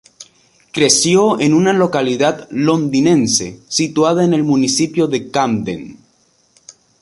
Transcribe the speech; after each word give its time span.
Creció 0.71 1.39
en 1.39 1.53
una 1.53 1.73
localidad 1.73 2.47
londinense 2.49 3.59
situada 3.67 4.25
en 4.25 4.33
el 4.33 4.43
municipio 4.43 5.05
de 5.05 5.29
Camden. 5.29 5.99